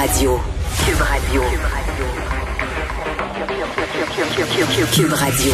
[0.00, 0.40] Radio.
[0.86, 1.42] Cube Radio.
[4.94, 5.52] Cube Radio.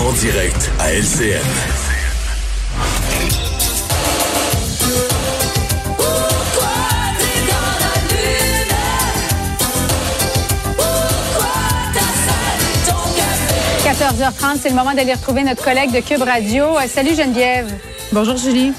[0.00, 1.38] En direct à LCN.
[5.98, 6.72] Pourquoi
[7.18, 8.74] t'es dans la lune
[10.78, 11.52] Pourquoi
[11.92, 16.78] t'as salé ton café 14h30, c'est le moment d'aller retrouver notre collègue de Cube Radio.
[16.78, 17.70] Euh, salut Geneviève.
[18.12, 18.72] Bonjour Julie.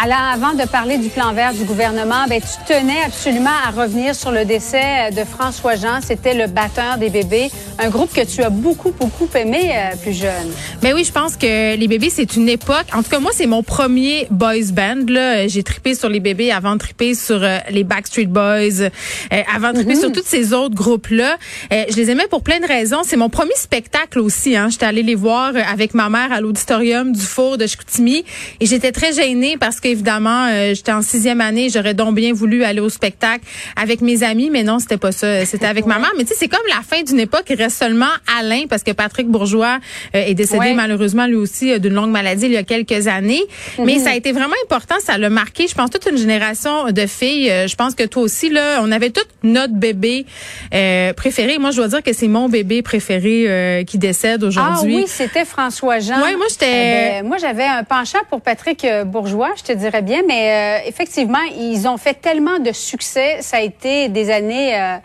[0.00, 4.14] Alors, avant de parler du plan vert du gouvernement, ben, tu tenais absolument à revenir
[4.14, 6.00] sur le décès de François Jean.
[6.00, 10.12] C'était le batteur des bébés, un groupe que tu as beaucoup, beaucoup aimé euh, plus
[10.12, 10.52] jeune.
[10.82, 12.86] Ben oui, je pense que les bébés, c'est une époque.
[12.94, 15.04] En tout cas, moi, c'est mon premier boys band.
[15.08, 19.42] Là, j'ai trippé sur les bébés avant de tripper sur euh, les Backstreet Boys, euh,
[19.52, 21.38] avant de tripper sur tous ces autres groupes-là.
[21.72, 23.02] Euh, je les aimais pour plein de raisons.
[23.04, 24.56] C'est mon premier spectacle aussi.
[24.56, 24.68] Hein.
[24.70, 28.24] J'étais allée les voir euh, avec ma mère à l'auditorium du Four de Chicoutimi
[28.60, 31.68] et j'étais très gênée parce qu'évidemment, euh, j'étais en sixième année.
[31.72, 33.44] J'aurais donc bien voulu aller au spectacle
[33.76, 35.44] avec mes amis, mais non, c'était pas ça.
[35.44, 36.12] C'était avec ma mère.
[36.16, 37.44] Mais tu sais, c'est comme la fin d'une époque.
[37.50, 38.06] Il reste seulement
[38.38, 39.78] Alain parce que Patrick Bourgeois
[40.14, 40.74] euh, est décédé Ouais.
[40.74, 43.42] malheureusement lui aussi euh, d'une longue maladie il y a quelques années.
[43.78, 44.96] Mais ça a été vraiment important.
[45.00, 47.52] Ça l'a marqué, je pense, toute une génération de filles.
[47.68, 50.26] Je pense que toi aussi, là, on avait tout notre bébé
[50.74, 51.58] euh, préféré.
[51.58, 54.96] Moi, je dois dire que c'est mon bébé préféré qui décède Ah aujourd'hui.
[54.96, 56.20] oui, c'était François Jean.
[56.22, 60.82] Ouais, moi, j'étais- Eh ben, moi, j'avais un penchant pour Patrick Bourgeois, dirais bien, mais
[60.84, 63.38] euh, effectivement, ils ont fait tellement de succès.
[63.40, 64.96] Ça a été des années euh,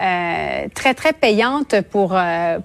[0.00, 2.18] euh, très, très payantes pour,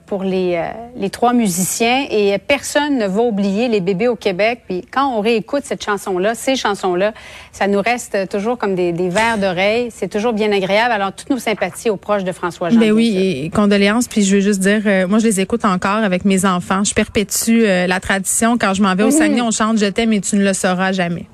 [0.07, 0.59] pour les,
[0.95, 4.61] les trois musiciens et personne ne va oublier les bébés au Québec.
[4.67, 7.13] Puis quand on réécoute cette chanson-là, ces chansons-là,
[7.51, 9.89] ça nous reste toujours comme des, des vers d'oreille.
[9.91, 10.91] C'est toujours bien agréable.
[10.91, 12.79] Alors, toutes nos sympathies aux proches de François Jean.
[12.79, 14.07] Ben bien oui, et condoléances.
[14.07, 16.83] Puis je veux juste dire, euh, moi je les écoute encore avec mes enfants.
[16.83, 18.57] Je perpétue euh, la tradition.
[18.57, 20.93] Quand je m'en vais au Saguenay, on chante "Je t'aime et tu ne le sauras
[20.93, 21.27] jamais".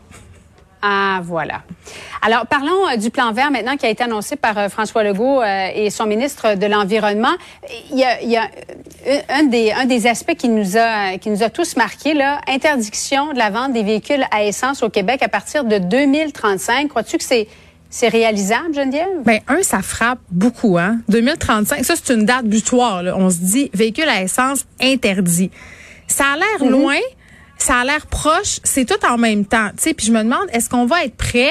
[0.87, 1.63] Ah, voilà.
[2.21, 5.41] Alors, parlons euh, du plan vert maintenant qui a été annoncé par euh, François Legault
[5.41, 7.33] euh, et son ministre de l'Environnement.
[7.91, 8.47] Il y a, il y a
[9.29, 13.33] un, des, un des aspects qui nous a, qui nous a tous marqués, là, interdiction
[13.33, 16.87] de la vente des véhicules à essence au Québec à partir de 2035.
[16.89, 17.47] Crois-tu que c'est
[17.89, 19.23] c'est réalisable, Geneviève?
[19.23, 20.99] Ben un, ça frappe beaucoup, hein.
[21.07, 23.01] 2035, ça c'est une date butoir.
[23.01, 23.15] Là.
[23.17, 25.49] On se dit véhicule à essence interdit.
[26.07, 26.97] Ça a l'air loin.
[27.65, 29.93] Ça a l'air proche, c'est tout en même temps, tu sais.
[29.95, 31.49] Puis je me demande, est-ce qu'on va être prêt?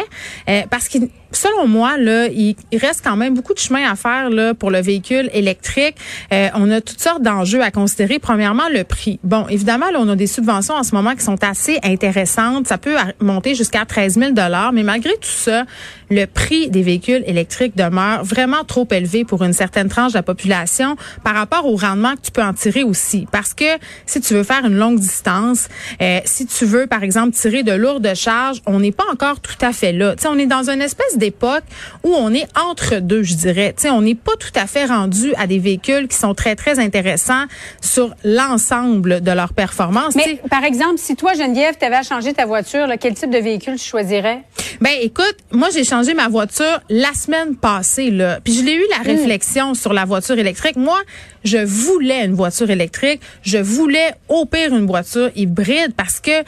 [0.48, 0.98] Euh, Parce que
[1.36, 4.80] selon moi, là, il, reste quand même beaucoup de chemin à faire là pour le
[4.80, 5.96] véhicule électrique.
[6.32, 8.18] Euh, on a toutes sortes d'enjeux à considérer.
[8.18, 9.18] Premièrement, le prix.
[9.22, 12.66] Bon, évidemment, là, on a des subventions en ce moment qui sont assez intéressantes.
[12.66, 14.32] Ça peut monter jusqu'à 13 000
[14.72, 15.64] mais malgré tout ça,
[16.10, 20.22] le prix des véhicules électriques demeure vraiment trop élevé pour une certaine tranche de la
[20.22, 23.26] population par rapport au rendement que tu peux en tirer aussi.
[23.30, 23.64] Parce que
[24.06, 25.68] si tu veux faire une longue distance,
[26.02, 29.56] euh, si tu veux, par exemple, tirer de lourdes charges, on n'est pas encore tout
[29.60, 30.14] à fait là.
[30.16, 31.64] Tu sais, on est dans une espèce d'époque
[32.02, 33.74] où on est entre deux, je dirais.
[33.76, 36.78] Sais, on n'est pas tout à fait rendu à des véhicules qui sont très, très
[36.78, 37.44] intéressants
[37.80, 40.14] sur l'ensemble de leur performance.
[40.14, 43.30] Mais, par exemple, si toi, Geneviève, tu avais à changer ta voiture, là, quel type
[43.30, 44.42] de véhicule tu choisirais?
[44.80, 48.40] Ben écoute, moi j'ai changé ma voiture la semaine passée là.
[48.42, 50.74] Puis je l'ai eu la réflexion sur la voiture électrique.
[50.76, 50.98] Moi,
[51.44, 56.42] je voulais une voiture électrique, je voulais au pire une voiture hybride parce que euh,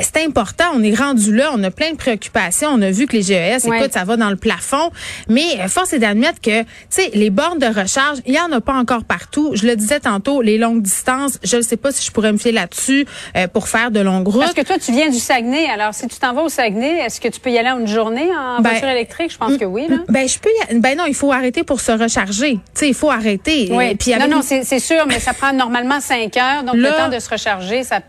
[0.00, 3.16] c'est important, on est rendu là, on a plein de préoccupations, on a vu que
[3.16, 3.78] les GES, Ouais.
[3.78, 4.90] écoute, ça va dans le plafond,
[5.28, 8.50] mais euh, force est d'admettre que tu sais les bornes de recharge, il y en
[8.52, 9.52] a pas encore partout.
[9.54, 12.38] Je le disais tantôt, les longues distances, je ne sais pas si je pourrais me
[12.38, 13.06] fier là-dessus
[13.36, 14.40] euh, pour faire de longues routes.
[14.42, 15.66] Parce que toi, tu viens du Saguenay.
[15.70, 17.86] Alors, si tu t'en vas au Saguenay, est-ce que tu peux y aller en une
[17.88, 19.32] journée en Ben, voiture électrique?
[19.32, 19.96] Je pense que oui, là.
[20.08, 22.54] Ben je peux y- ben non, il faut arrêter pour se recharger.
[22.54, 23.68] Tu sais, il faut arrêter.
[23.72, 23.86] Oui.
[23.90, 26.62] Et puis non, avec- non, c'est c'est sûr, mais ça prend normalement cinq heures.
[26.64, 28.00] Donc, Là- le temps de se recharger, ça,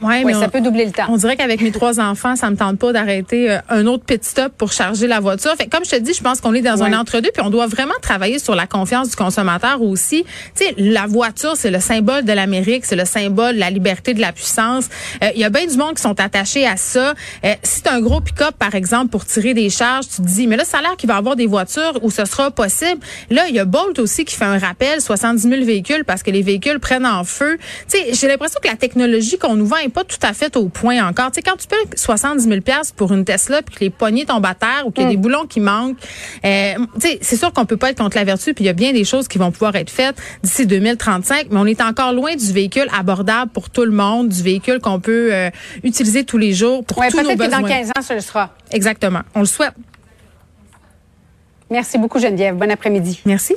[0.00, 1.06] Ouais, oui, mais ça on- peut doubler le temps.
[1.08, 4.22] On dirait qu'avec mes trois enfants, ça me tente pas d'arrêter euh, un autre pit
[4.24, 5.52] stop pour charger la voiture.
[5.56, 6.92] Fait comme je te dis, je pense qu'on est dans Ouais.
[6.94, 10.24] un entre-deux, puis on doit vraiment travailler sur la confiance du consommateur aussi.
[10.56, 14.14] Tu sais, la voiture, c'est le symbole de l'Amérique, c'est le symbole de la liberté,
[14.14, 14.84] de la puissance.
[15.24, 17.14] Euh, Il y a bien du monde qui sont attachés à ça.
[17.44, 20.46] Euh, si tu un gros pick-up, par exemple, pour tirer des charges, tu te dis,
[20.46, 23.00] mais là, ça a l'air qu'il va y avoir des voitures où ce sera possible.
[23.30, 26.30] Là, il y a Bolt aussi qui fait un rappel, 70 000 véhicules, parce que
[26.30, 27.58] les véhicules prennent en feu.
[27.90, 30.56] Tu sais, j'ai l'impression que la technologie qu'on nous vend est pas tout à fait
[30.56, 31.30] au point encore.
[31.30, 34.24] Tu sais, quand tu payes 70 000 pièces pour une Tesla puis que les poignées
[34.26, 35.96] tombent à terre ou qu'il y a des boulons qui manquent,
[36.44, 38.70] euh, tu sais, c'est sûr qu'on peut pas être contre la vertu puis il y
[38.70, 42.12] a bien des choses qui vont pouvoir être faites d'ici 2035, mais on est encore
[42.12, 45.50] loin du véhicule abordable pour tout le monde, du véhicule qu'on peut euh,
[45.84, 47.60] utiliser tous les jours pour Ouais, tous nos peut-être que besoins.
[47.62, 48.54] dans 15 ans, ce le sera.
[48.70, 49.20] Exactement.
[49.34, 49.74] On le souhaite.
[51.70, 52.56] Merci beaucoup, Geneviève.
[52.56, 53.20] Bon après-midi.
[53.26, 53.54] Merci.